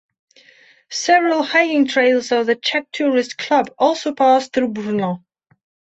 [0.89, 5.23] Several hiking trails of the Czech Tourist Club also pass through Brno.